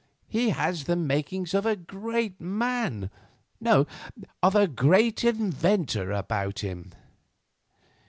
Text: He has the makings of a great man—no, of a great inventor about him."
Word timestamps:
He 0.27 0.49
has 0.49 0.85
the 0.85 0.95
makings 0.95 1.53
of 1.53 1.63
a 1.63 1.75
great 1.75 2.41
man—no, 2.41 3.85
of 4.41 4.55
a 4.55 4.67
great 4.67 5.23
inventor 5.23 6.11
about 6.11 6.61
him." 6.61 6.91